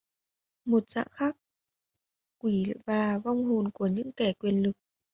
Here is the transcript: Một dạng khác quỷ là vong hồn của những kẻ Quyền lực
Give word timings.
Một 0.65 0.89
dạng 0.89 1.07
khác 1.11 1.37
quỷ 2.37 2.73
là 2.85 3.17
vong 3.19 3.45
hồn 3.45 3.71
của 3.73 3.87
những 3.87 4.11
kẻ 4.11 4.33
Quyền 4.33 4.63
lực 4.63 4.77